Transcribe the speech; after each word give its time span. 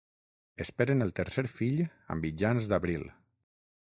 Esperen 0.63 1.05
el 1.05 1.11
tercer 1.19 1.43
fill 1.59 1.77
a 2.15 2.17
mitjans 2.23 2.67
d'abril 2.73 3.05